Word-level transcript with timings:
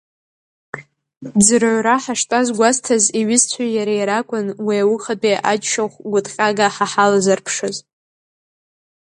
Ӡрыҩра 1.45 1.95
ҳаштәаз 2.03 2.47
гәазҭаз 2.57 3.03
иҩызцәеи 3.19 3.71
иареи 3.73 4.03
ракәын 4.09 4.47
уи 4.65 4.77
аухатәи 4.83 5.43
аџьшьахә 5.51 5.97
гәыҭҟьага 6.11 6.67
ҳа 6.75 6.85
ҳалазырԥшыз! 6.91 7.77